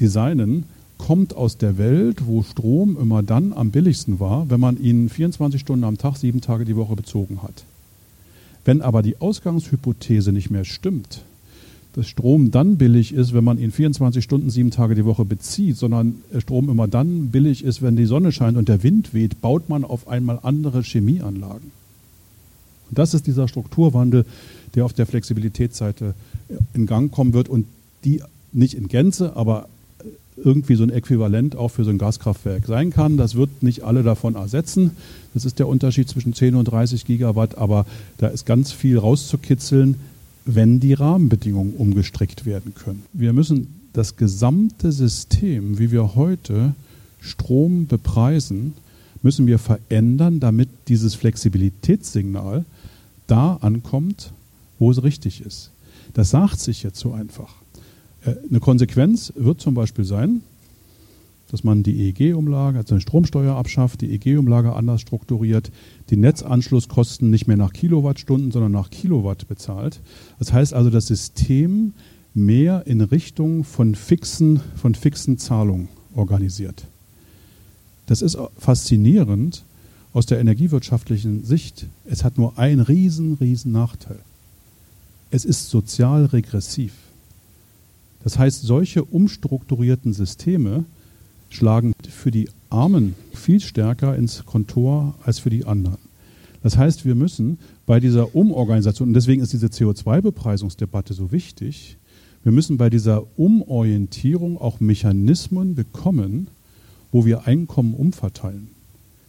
designen, 0.02 0.66
kommt 0.98 1.34
aus 1.34 1.58
der 1.58 1.78
Welt, 1.78 2.28
wo 2.28 2.44
Strom 2.44 2.98
immer 3.00 3.24
dann 3.24 3.54
am 3.54 3.72
billigsten 3.72 4.20
war, 4.20 4.50
wenn 4.50 4.60
man 4.60 4.78
ihn 4.78 5.08
24 5.08 5.62
Stunden 5.62 5.86
am 5.86 5.98
Tag, 5.98 6.18
sieben 6.18 6.42
Tage 6.42 6.66
die 6.66 6.76
Woche 6.76 6.98
bezogen 6.98 7.42
hat. 7.42 7.64
Wenn 8.68 8.82
aber 8.82 9.02
die 9.02 9.22
Ausgangshypothese 9.22 10.34
nicht 10.34 10.52
mehr 10.52 10.66
stimmt, 10.66 11.24
dass 11.94 12.06
Strom 12.06 12.52
dann 12.52 12.76
billig 12.76 13.14
ist, 13.14 13.34
wenn 13.34 13.46
man 13.46 13.60
ihn 13.60 13.72
24 13.72 14.22
Stunden, 14.22 14.50
sieben 14.50 14.72
Tage 14.72 14.94
die 14.94 15.06
Woche 15.06 15.24
bezieht, 15.24 15.78
sondern 15.78 16.16
Strom 16.38 16.68
immer 16.68 16.86
dann 16.90 17.30
billig 17.30 17.64
ist, 17.64 17.82
wenn 17.82 17.96
die 17.96 18.06
Sonne 18.06 18.34
scheint 18.34 18.58
und 18.58 18.68
der 18.68 18.84
Wind 18.84 19.14
weht, 19.14 19.40
baut 19.40 19.70
man 19.70 19.86
auf 19.86 20.10
einmal 20.10 20.40
andere 20.44 20.84
Chemieanlagen. 20.84 21.72
Und 22.90 23.00
das 23.00 23.14
ist 23.14 23.26
dieser 23.26 23.48
Strukturwandel, 23.48 24.26
der 24.76 24.84
auf 24.84 24.92
der 24.92 25.06
Flexibilitätsseite 25.06 26.14
in 26.74 26.88
Gang 26.88 27.10
kommen 27.10 27.32
wird 27.32 27.48
und 27.48 27.68
die 28.04 28.22
nicht 28.52 28.74
in 28.74 28.90
Gänze, 28.90 29.38
aber 29.38 29.70
irgendwie 30.44 30.76
so 30.76 30.84
ein 30.84 30.90
Äquivalent 30.90 31.56
auch 31.56 31.70
für 31.70 31.84
so 31.84 31.90
ein 31.90 31.98
Gaskraftwerk 31.98 32.66
sein 32.66 32.92
kann. 32.92 33.18
Das 33.18 33.36
wird 33.36 33.64
nicht 33.64 33.84
alle 33.84 34.04
davon 34.04 34.36
ersetzen. 34.36 34.92
Das 35.34 35.46
ist 35.46 35.60
der 35.60 35.68
Unterschied 35.68 36.10
zwischen 36.10 36.34
10 36.34 36.56
und 36.56 36.66
30 36.66 37.06
Gigawatt, 37.06 37.58
aber 37.58 37.86
da 38.18 38.28
ist 38.28 38.46
ganz 38.46 38.72
viel 38.72 38.98
rauszukitzeln, 38.98 39.96
wenn 40.46 40.80
die 40.80 40.94
Rahmenbedingungen 40.94 41.74
umgestrickt 41.74 42.46
werden 42.46 42.74
können. 42.74 43.04
Wir 43.14 43.34
müssen 43.34 43.68
das 43.94 44.16
gesamte 44.16 44.92
System, 44.92 45.80
wie 45.80 45.92
wir 45.92 46.16
heute 46.16 46.74
Strom 47.20 47.88
bepreisen, 47.88 48.74
müssen 49.24 49.48
wir 49.48 49.60
verändern, 49.60 50.40
damit 50.40 50.70
dieses 50.88 51.16
Flexibilitätssignal 51.16 52.64
da 53.26 53.58
ankommt, 53.62 54.32
wo 54.80 54.92
es 54.92 55.04
richtig 55.04 55.42
ist. 55.42 55.72
Das 56.14 56.30
sagt 56.30 56.60
sich 56.60 56.84
jetzt 56.84 57.00
so 57.00 57.12
einfach. 57.12 57.56
Äh, 58.28 58.36
eine 58.50 58.60
Konsequenz 58.60 59.34
wird 59.36 59.62
zum 59.62 59.74
Beispiel 59.74 60.06
sein, 60.06 60.42
dass 61.50 61.64
man 61.64 61.82
die 61.82 62.10
EEG-Umlage, 62.10 62.80
also 62.80 62.94
eine 62.94 63.02
Stromsteuer 63.02 63.56
abschafft, 63.56 64.02
die 64.02 64.12
EEG-Umlage 64.12 64.74
anders 64.74 65.02
strukturiert, 65.02 65.72
die 66.10 66.18
Netzanschlusskosten 66.18 67.30
nicht 67.30 67.48
mehr 67.48 67.58
nach 67.58 67.72
Kilowattstunden, 67.72 68.52
sondern 68.52 68.74
nach 68.74 68.90
Kilowatt 68.90 69.48
bezahlt. 69.48 70.02
Das 70.40 70.52
heißt 70.52 70.74
also, 70.74 70.90
das 70.90 71.08
System 71.08 71.94
mehr 72.34 72.86
in 72.86 73.02
Richtung 73.02 73.64
von 73.64 73.96
fixen, 73.96 74.60
von 74.76 74.94
fixen 74.94 75.38
Zahlungen 75.38 75.88
organisiert. 76.14 76.86
Das 78.08 78.22
ist 78.22 78.38
faszinierend 78.58 79.64
aus 80.14 80.26
der 80.26 80.40
energiewirtschaftlichen 80.40 81.46
Sicht. 81.46 81.88
Es 82.06 82.24
hat 82.24 82.38
nur 82.38 82.58
einen 82.60 82.82
riesen, 82.82 83.36
riesen 83.40 83.72
Nachteil. 83.72 84.20
Es 85.32 85.46
ist 85.46 85.70
sozial 85.70 86.26
regressiv. 86.26 86.94
Das 88.24 88.38
heißt, 88.38 88.64
solche 88.64 89.04
umstrukturierten 89.04 90.14
Systeme 90.14 90.86
schlagen 91.50 91.94
für 92.10 92.32
die 92.32 92.50
Armen 92.70 93.16
viel 93.34 93.60
stärker 93.60 94.16
ins 94.16 94.46
Kontor 94.46 95.16
als 95.24 95.40
für 95.40 95.50
die 95.50 95.66
anderen. 95.66 95.98
Das 96.64 96.78
heißt, 96.78 97.06
wir 97.06 97.16
müssen 97.16 97.60
bei 97.86 98.00
dieser 98.00 98.36
Umorganisation, 98.36 99.10
und 99.10 99.14
deswegen 99.14 99.42
ist 99.42 99.54
diese 99.54 99.68
CO2-Bepreisungsdebatte 99.68 101.14
so 101.14 101.32
wichtig, 101.32 101.98
wir 102.44 102.52
müssen 102.52 102.78
bei 102.78 102.90
dieser 102.90 103.24
Umorientierung 103.38 104.58
auch 104.58 104.80
Mechanismen 104.80 105.76
bekommen, 105.76 106.48
wo 107.12 107.26
wir 107.26 107.48
Einkommen 107.48 107.94
umverteilen. 107.94 108.70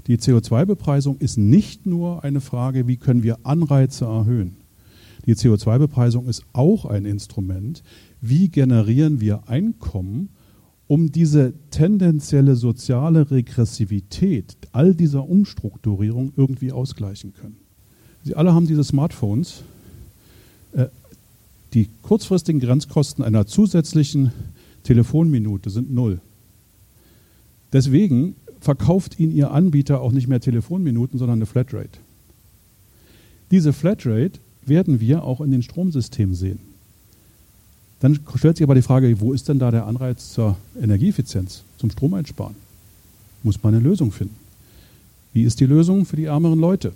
Die 0.06 0.16
CO2-Bepreisung 0.16 1.18
ist 1.18 1.36
nicht 1.36 1.84
nur 1.84 2.24
eine 2.24 2.40
Frage, 2.40 2.86
wie 2.86 2.96
können 2.96 3.22
wir 3.22 3.38
Anreize 3.42 4.04
erhöhen. 4.04 4.56
Die 5.26 5.34
CO2-Bepreisung 5.34 6.26
ist 6.26 6.44
auch 6.52 6.84
ein 6.84 7.04
Instrument, 7.04 7.82
wie 8.20 8.48
generieren 8.48 9.20
wir 9.20 9.48
Einkommen, 9.48 10.30
um 10.86 11.12
diese 11.12 11.52
tendenzielle 11.70 12.56
soziale 12.56 13.30
Regressivität 13.30 14.56
all 14.72 14.94
dieser 14.94 15.28
Umstrukturierung 15.28 16.32
irgendwie 16.36 16.72
ausgleichen 16.72 17.34
können. 17.34 17.56
Sie 18.24 18.34
alle 18.34 18.54
haben 18.54 18.66
diese 18.66 18.84
Smartphones. 18.84 19.62
Äh, 20.72 20.86
die 21.74 21.88
kurzfristigen 22.02 22.60
Grenzkosten 22.60 23.22
einer 23.22 23.46
zusätzlichen 23.46 24.32
Telefonminute 24.82 25.68
sind 25.68 25.92
null. 25.92 26.20
Deswegen 27.72 28.34
verkauft 28.60 29.20
Ihnen 29.20 29.32
Ihr 29.32 29.50
Anbieter 29.50 30.00
auch 30.00 30.12
nicht 30.12 30.28
mehr 30.28 30.40
Telefonminuten, 30.40 31.18
sondern 31.18 31.38
eine 31.38 31.46
Flatrate. 31.46 32.00
Diese 33.50 33.74
Flatrate 33.74 34.40
werden 34.68 35.00
wir 35.00 35.24
auch 35.24 35.40
in 35.40 35.50
den 35.50 35.62
Stromsystemen 35.62 36.34
sehen. 36.34 36.58
Dann 38.00 38.18
stellt 38.36 38.56
sich 38.56 38.64
aber 38.64 38.74
die 38.74 38.82
Frage, 38.82 39.20
wo 39.20 39.32
ist 39.32 39.48
denn 39.48 39.58
da 39.58 39.70
der 39.70 39.86
Anreiz 39.86 40.32
zur 40.32 40.56
Energieeffizienz, 40.80 41.64
zum 41.78 41.90
Stromeinsparen? 41.90 42.54
Muss 43.42 43.62
man 43.62 43.74
eine 43.74 43.82
Lösung 43.82 44.12
finden. 44.12 44.36
Wie 45.32 45.42
ist 45.42 45.60
die 45.60 45.66
Lösung 45.66 46.04
für 46.04 46.16
die 46.16 46.24
ärmeren 46.24 46.58
Leute? 46.58 46.92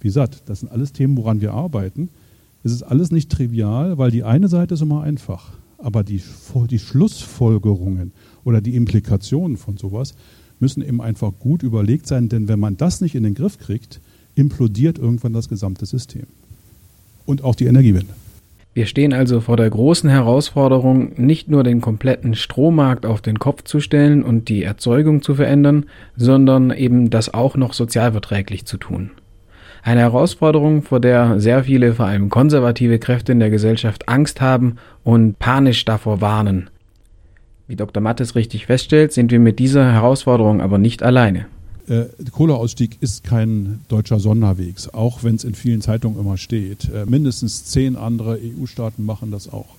Wie 0.00 0.08
gesagt, 0.08 0.42
das 0.46 0.60
sind 0.60 0.70
alles 0.70 0.92
Themen, 0.92 1.16
woran 1.16 1.40
wir 1.40 1.52
arbeiten. 1.52 2.08
Es 2.64 2.72
ist 2.72 2.82
alles 2.82 3.10
nicht 3.10 3.30
trivial, 3.30 3.98
weil 3.98 4.10
die 4.10 4.24
eine 4.24 4.48
Seite 4.48 4.74
ist 4.74 4.82
immer 4.82 5.02
einfach, 5.02 5.52
aber 5.78 6.04
die, 6.04 6.22
die 6.70 6.78
Schlussfolgerungen 6.78 8.12
oder 8.44 8.60
die 8.60 8.74
Implikationen 8.74 9.56
von 9.56 9.76
sowas 9.76 10.14
müssen 10.60 10.82
eben 10.82 11.00
einfach 11.00 11.32
gut 11.38 11.62
überlegt 11.62 12.06
sein, 12.06 12.28
denn 12.28 12.48
wenn 12.48 12.60
man 12.60 12.76
das 12.76 13.00
nicht 13.00 13.14
in 13.14 13.22
den 13.22 13.34
Griff 13.34 13.58
kriegt, 13.58 14.00
implodiert 14.34 14.98
irgendwann 14.98 15.32
das 15.32 15.48
gesamte 15.48 15.86
System. 15.86 16.26
Und 17.28 17.44
auch 17.44 17.54
die 17.54 17.66
Energiewende. 17.66 18.14
Wir 18.72 18.86
stehen 18.86 19.12
also 19.12 19.42
vor 19.42 19.58
der 19.58 19.68
großen 19.68 20.08
Herausforderung, 20.08 21.12
nicht 21.16 21.50
nur 21.50 21.62
den 21.62 21.82
kompletten 21.82 22.34
Strommarkt 22.34 23.04
auf 23.04 23.20
den 23.20 23.38
Kopf 23.38 23.64
zu 23.64 23.80
stellen 23.80 24.22
und 24.22 24.48
die 24.48 24.62
Erzeugung 24.62 25.20
zu 25.20 25.34
verändern, 25.34 25.84
sondern 26.16 26.70
eben 26.70 27.10
das 27.10 27.34
auch 27.34 27.54
noch 27.54 27.74
sozialverträglich 27.74 28.64
zu 28.64 28.78
tun. 28.78 29.10
Eine 29.82 30.00
Herausforderung, 30.00 30.80
vor 30.80 31.00
der 31.00 31.38
sehr 31.38 31.64
viele, 31.64 31.92
vor 31.92 32.06
allem 32.06 32.30
konservative 32.30 32.98
Kräfte 32.98 33.32
in 33.32 33.40
der 33.40 33.50
Gesellschaft 33.50 34.08
Angst 34.08 34.40
haben 34.40 34.76
und 35.04 35.38
panisch 35.38 35.84
davor 35.84 36.22
warnen. 36.22 36.70
Wie 37.66 37.76
Dr. 37.76 38.02
Mattes 38.02 38.36
richtig 38.36 38.64
feststellt, 38.64 39.12
sind 39.12 39.30
wir 39.30 39.38
mit 39.38 39.58
dieser 39.58 39.92
Herausforderung 39.92 40.62
aber 40.62 40.78
nicht 40.78 41.02
alleine 41.02 41.44
äh, 41.88 42.06
Kohleausstieg 42.30 42.98
ist 43.00 43.24
kein 43.24 43.80
deutscher 43.88 44.20
Sonderweg, 44.20 44.76
auch 44.92 45.22
wenn 45.22 45.36
es 45.36 45.44
in 45.44 45.54
vielen 45.54 45.80
Zeitungen 45.80 46.18
immer 46.18 46.36
steht. 46.36 46.88
Äh, 46.90 47.06
mindestens 47.06 47.64
zehn 47.64 47.96
andere 47.96 48.38
EU-Staaten 48.38 49.04
machen 49.04 49.30
das 49.30 49.52
auch. 49.52 49.76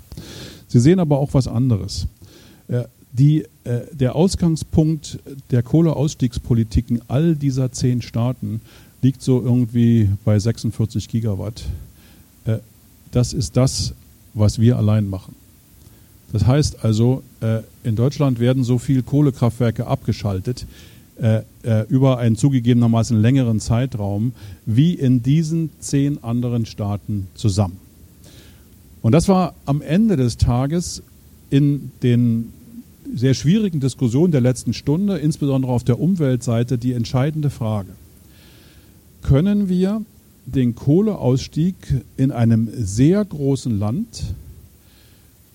Sie 0.67 0.79
sehen 0.79 0.99
aber 0.99 1.19
auch 1.19 1.33
was 1.33 1.47
anderes. 1.47 2.07
Äh, 2.67 2.83
die, 3.11 3.45
äh, 3.63 3.81
der 3.91 4.15
Ausgangspunkt 4.15 5.19
der 5.51 5.63
Kohleausstiegspolitiken 5.63 7.01
all 7.07 7.35
dieser 7.35 7.71
zehn 7.71 8.01
Staaten 8.01 8.61
liegt 9.01 9.21
so 9.21 9.41
irgendwie 9.41 10.09
bei 10.25 10.37
46 10.37 11.07
Gigawatt. 11.07 11.63
Äh, 12.45 12.59
das 13.11 13.33
ist 13.33 13.57
das, 13.57 13.93
was 14.33 14.59
wir 14.59 14.77
allein 14.77 15.09
machen. 15.09 15.35
Das 16.31 16.45
heißt 16.45 16.83
also, 16.83 17.23
äh, 17.41 17.61
in 17.83 17.95
Deutschland 17.95 18.39
werden 18.39 18.63
so 18.63 18.77
viele 18.77 19.01
Kohlekraftwerke 19.01 19.87
abgeschaltet, 19.87 20.67
äh, 21.21 21.41
äh, 21.63 21.85
über 21.89 22.17
einen 22.17 22.37
zugegebenermaßen 22.37 23.19
längeren 23.19 23.59
Zeitraum 23.59 24.31
wie 24.65 24.93
in 24.93 25.21
diesen 25.21 25.69
zehn 25.79 26.23
anderen 26.23 26.65
Staaten 26.65 27.27
zusammen. 27.33 27.77
Und 29.01 29.11
das 29.11 29.27
war 29.27 29.53
am 29.65 29.81
Ende 29.81 30.15
des 30.15 30.37
Tages 30.37 31.03
in 31.49 31.91
den 32.03 32.53
sehr 33.13 33.33
schwierigen 33.33 33.79
Diskussionen 33.81 34.31
der 34.31 34.39
letzten 34.39 34.73
Stunde, 34.73 35.17
insbesondere 35.17 35.71
auf 35.71 35.83
der 35.83 35.99
Umweltseite, 35.99 36.77
die 36.77 36.93
entscheidende 36.93 37.49
Frage. 37.49 37.89
Können 39.21 39.67
wir 39.67 40.01
den 40.45 40.75
Kohleausstieg 40.75 41.75
in 42.17 42.31
einem 42.31 42.69
sehr 42.73 43.23
großen 43.25 43.77
Land 43.77 44.35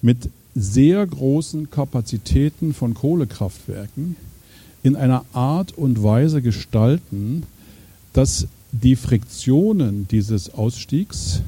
mit 0.03 0.29
sehr 0.55 1.07
großen 1.07 1.71
Kapazitäten 1.71 2.75
von 2.75 2.93
Kohlekraftwerken 2.93 4.17
in 4.85 4.97
einer 4.97 5.25
Art 5.33 5.73
und 5.73 6.03
Weise 6.05 6.43
gestalten, 6.43 7.45
dass 8.13 8.47
die 8.71 8.97
Friktionen 8.97 10.07
dieses 10.07 10.53
Ausstiegs 10.53 11.41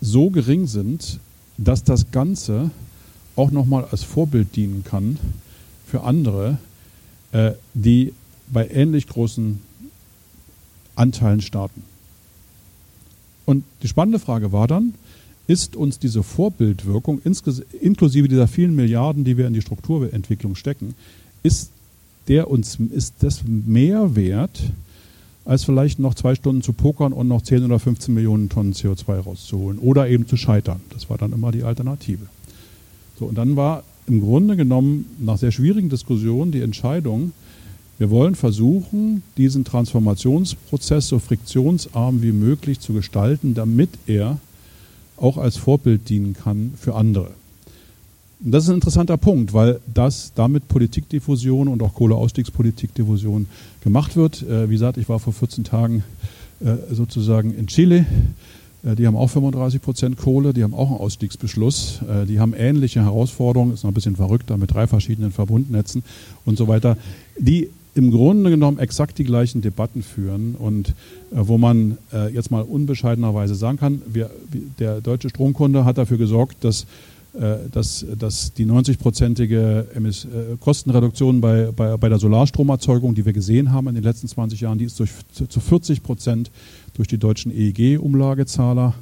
so 0.00 0.30
gering 0.30 0.66
sind, 0.66 1.20
dass 1.56 1.84
das 1.84 2.10
Ganze 2.10 2.70
auch 3.36 3.52
nochmal 3.52 3.86
als 3.90 4.02
Vorbild 4.02 4.56
dienen 4.56 4.84
kann 4.84 5.18
für 5.86 6.02
andere, 6.02 6.58
äh, 7.32 7.52
die 7.74 8.14
bei 8.48 8.68
ähnlich 8.68 9.06
großen 9.06 9.62
Anteilen 10.96 11.40
starten. 11.40 11.84
Und 13.44 13.64
die 13.82 13.88
spannende 13.88 14.18
Frage 14.18 14.50
war 14.50 14.66
dann, 14.66 14.94
ist 15.46 15.76
uns 15.76 15.98
diese 15.98 16.22
Vorbildwirkung 16.22 17.20
inklusive 17.22 18.28
dieser 18.28 18.48
vielen 18.48 18.74
Milliarden, 18.74 19.24
die 19.24 19.36
wir 19.36 19.46
in 19.46 19.52
die 19.54 19.62
Strukturentwicklung 19.62 20.56
stecken, 20.56 20.94
ist 21.42 21.70
der 22.28 22.48
uns 22.48 22.78
ist 22.92 23.14
das 23.20 23.42
mehr 23.44 24.14
wert, 24.14 24.62
als 25.44 25.64
vielleicht 25.64 25.98
noch 25.98 26.14
zwei 26.14 26.36
Stunden 26.36 26.62
zu 26.62 26.72
pokern 26.72 27.12
und 27.12 27.26
noch 27.26 27.42
10 27.42 27.64
oder 27.64 27.80
15 27.80 28.14
Millionen 28.14 28.48
Tonnen 28.48 28.72
CO2 28.72 29.18
rauszuholen 29.18 29.78
oder 29.78 30.08
eben 30.08 30.28
zu 30.28 30.36
scheitern. 30.36 30.80
Das 30.90 31.10
war 31.10 31.18
dann 31.18 31.32
immer 31.32 31.50
die 31.50 31.64
Alternative. 31.64 32.26
So, 33.18 33.24
und 33.24 33.36
dann 33.36 33.56
war 33.56 33.82
im 34.06 34.20
Grunde 34.20 34.56
genommen 34.56 35.06
nach 35.18 35.38
sehr 35.38 35.50
schwierigen 35.50 35.88
Diskussionen 35.88 36.52
die 36.52 36.60
Entscheidung, 36.60 37.32
wir 37.98 38.10
wollen 38.10 38.34
versuchen, 38.34 39.22
diesen 39.36 39.64
Transformationsprozess 39.64 41.08
so 41.08 41.18
friktionsarm 41.18 42.22
wie 42.22 42.32
möglich 42.32 42.80
zu 42.80 42.94
gestalten, 42.94 43.54
damit 43.54 43.90
er 44.06 44.38
auch 45.18 45.36
als 45.36 45.58
Vorbild 45.58 46.08
dienen 46.08 46.32
kann 46.32 46.72
für 46.80 46.94
andere. 46.94 47.32
Und 48.42 48.52
das 48.52 48.64
ist 48.64 48.70
ein 48.70 48.76
interessanter 48.76 49.18
Punkt, 49.18 49.52
weil 49.52 49.80
das 49.92 50.32
damit 50.34 50.66
Politikdiffusion 50.66 51.68
und 51.68 51.82
auch 51.82 51.94
Kohleausstiegspolitikdiffusion 51.94 53.46
gemacht 53.82 54.16
wird. 54.16 54.42
Äh, 54.42 54.70
wie 54.70 54.74
gesagt, 54.74 54.96
ich 54.96 55.10
war 55.10 55.18
vor 55.18 55.34
14 55.34 55.64
Tagen 55.64 56.04
äh, 56.60 56.76
sozusagen 56.90 57.54
in 57.54 57.66
Chile. 57.66 58.06
Äh, 58.82 58.96
die 58.96 59.06
haben 59.06 59.16
auch 59.16 59.28
35 59.28 59.82
Prozent 59.82 60.16
Kohle, 60.16 60.54
die 60.54 60.62
haben 60.62 60.72
auch 60.72 60.88
einen 60.88 61.00
Ausstiegsbeschluss. 61.00 62.00
Die 62.28 62.40
haben 62.40 62.54
ähnliche 62.54 63.02
Herausforderungen, 63.02 63.74
ist 63.74 63.84
noch 63.84 63.90
ein 63.90 63.94
bisschen 63.94 64.16
verrückter 64.16 64.56
mit 64.56 64.72
drei 64.72 64.86
verschiedenen 64.86 65.32
Verbundnetzen 65.32 66.02
und 66.46 66.56
so 66.56 66.66
weiter, 66.66 66.96
die 67.38 67.68
im 67.94 68.10
Grunde 68.10 68.48
genommen 68.48 68.78
exakt 68.78 69.18
die 69.18 69.24
gleichen 69.24 69.60
Debatten 69.60 70.02
führen 70.02 70.54
und 70.54 70.94
wo 71.32 71.58
man 71.58 71.98
jetzt 72.32 72.52
mal 72.52 72.62
unbescheidenerweise 72.62 73.56
sagen 73.56 73.78
kann, 73.78 74.00
wir, 74.06 74.30
der 74.78 75.00
deutsche 75.00 75.28
Stromkunde 75.28 75.84
hat 75.84 75.98
dafür 75.98 76.18
gesorgt, 76.18 76.58
dass 76.62 76.86
dass, 77.32 78.04
dass 78.18 78.52
die 78.54 78.66
90-prozentige 78.66 79.84
äh, 79.94 80.56
Kostenreduktion 80.58 81.40
bei, 81.40 81.70
bei, 81.70 81.96
bei 81.96 82.08
der 82.08 82.18
Solarstromerzeugung, 82.18 83.14
die 83.14 83.24
wir 83.24 83.32
gesehen 83.32 83.72
haben 83.72 83.86
in 83.88 83.94
den 83.94 84.02
letzten 84.02 84.26
20 84.26 84.60
Jahren, 84.60 84.78
die 84.78 84.86
ist 84.86 84.98
durch, 84.98 85.10
zu 85.32 85.60
40 85.60 86.02
Prozent 86.02 86.50
durch 86.94 87.06
die 87.06 87.18
deutschen 87.18 87.52
EEG-Umlagezahler 87.52 88.94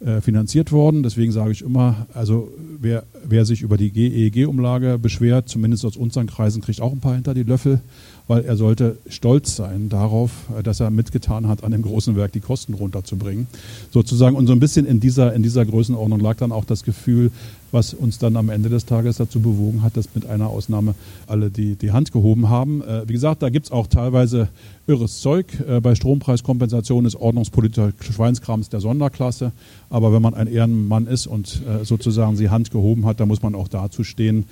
äh, 0.00 0.20
finanziert 0.20 0.72
worden. 0.72 1.02
Deswegen 1.02 1.32
sage 1.32 1.52
ich 1.52 1.62
immer, 1.62 2.06
also 2.14 2.50
wer, 2.80 3.04
wer 3.24 3.44
sich 3.44 3.62
über 3.62 3.76
die 3.76 3.90
EEG-Umlage 3.90 4.98
beschwert, 4.98 5.48
zumindest 5.48 5.84
aus 5.84 5.96
unseren 5.96 6.26
Kreisen, 6.26 6.62
kriegt 6.62 6.80
auch 6.80 6.92
ein 6.92 7.00
paar 7.00 7.14
hinter 7.14 7.34
die 7.34 7.42
Löffel 7.42 7.80
weil 8.28 8.44
er 8.44 8.56
sollte 8.56 8.98
stolz 9.08 9.56
sein 9.56 9.88
darauf, 9.88 10.30
äh, 10.56 10.62
dass 10.62 10.78
er 10.78 10.90
mitgetan 10.90 11.48
hat, 11.48 11.64
an 11.64 11.72
dem 11.72 11.82
großen 11.82 12.14
Werk 12.14 12.32
die 12.32 12.40
Kosten 12.40 12.74
runterzubringen. 12.74 13.48
Sozusagen. 13.90 14.36
Und 14.36 14.46
so 14.46 14.52
ein 14.52 14.60
bisschen 14.60 14.86
in 14.86 15.00
dieser, 15.00 15.34
in 15.34 15.42
dieser 15.42 15.64
Größenordnung 15.64 16.20
lag 16.20 16.36
dann 16.36 16.52
auch 16.52 16.64
das 16.64 16.84
Gefühl, 16.84 17.32
was 17.72 17.94
uns 17.94 18.18
dann 18.18 18.36
am 18.36 18.48
Ende 18.48 18.68
des 18.68 18.86
Tages 18.86 19.16
dazu 19.16 19.40
bewogen 19.40 19.82
hat, 19.82 19.96
dass 19.96 20.14
mit 20.14 20.26
einer 20.26 20.48
Ausnahme 20.48 20.94
alle 21.26 21.50
die, 21.50 21.76
die 21.76 21.92
Hand 21.92 22.12
gehoben 22.12 22.48
haben. 22.48 22.82
Äh, 22.82 23.08
wie 23.08 23.12
gesagt, 23.12 23.42
da 23.42 23.50
gibt 23.50 23.66
es 23.66 23.72
auch 23.72 23.86
teilweise 23.86 24.48
irres 24.86 25.20
Zeug. 25.20 25.46
Äh, 25.68 25.80
bei 25.80 25.94
Strompreiskompensation 25.94 27.04
ist 27.04 27.16
ordnungspolitischer 27.16 27.92
Schweinskrams 28.00 28.68
der 28.68 28.80
Sonderklasse. 28.80 29.52
Aber 29.90 30.12
wenn 30.12 30.22
man 30.22 30.34
ein 30.34 30.46
Ehrenmann 30.46 31.06
ist 31.06 31.26
und 31.26 31.62
sozusagen 31.82 32.36
die 32.36 32.50
Hand 32.50 32.70
gehoben 32.70 33.06
hat, 33.06 33.20
dann 33.20 33.28
muss 33.28 33.42
man 33.42 33.54
auch 33.54 33.68
dazu 33.68 34.04
stehen, 34.04 34.44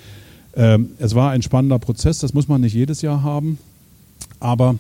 ähm, 0.56 0.90
es 0.99 1.14
war 1.14 1.30
ein 1.30 1.42
spannender 1.42 1.78
Prozess, 1.78 2.18
das 2.20 2.32
muss 2.32 2.49
man 2.49 2.62
nicht 2.62 2.73
jedes 2.73 3.02
Jahr 3.02 3.23
haben. 3.23 3.58
Aber 4.40 4.76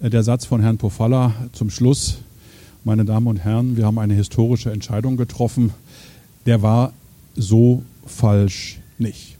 äh, 0.00 0.08
der 0.08 0.22
Satz 0.22 0.46
von 0.46 0.62
Herrn 0.62 0.78
Pofalla 0.78 1.34
zum 1.52 1.68
Schluss, 1.70 2.18
meine 2.84 3.04
Damen 3.04 3.26
und 3.26 3.36
Herren, 3.36 3.76
wir 3.76 3.84
haben 3.84 3.98
eine 3.98 4.14
historische 4.14 4.72
Entscheidung 4.72 5.18
getroffen, 5.18 5.72
der 6.46 6.62
war 6.62 6.94
so 7.36 7.82
falsch 8.06 8.80
nicht. 8.98 9.39